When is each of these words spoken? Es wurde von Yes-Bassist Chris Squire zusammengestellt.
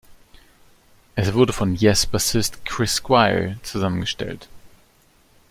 Es 1.13 1.35
wurde 1.35 1.53
von 1.53 1.75
Yes-Bassist 1.75 2.65
Chris 2.65 2.95
Squire 2.95 3.59
zusammengestellt. 3.61 4.49